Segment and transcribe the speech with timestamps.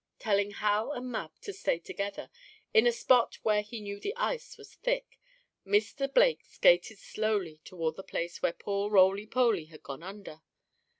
[0.17, 2.31] Telling Hal and Mab to stay together,
[2.73, 5.19] in a spot where he knew the ice was thick,
[5.63, 6.11] Mr.
[6.11, 10.41] Blake skated slowly toward the place where poor Roly Poly had gone under.